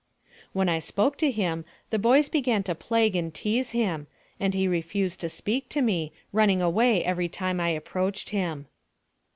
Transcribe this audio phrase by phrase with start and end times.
[0.51, 4.07] When I spoke to him, the boys began to plague and tease him,
[4.39, 8.65] and he refused to speak to me, running away every time I approached him.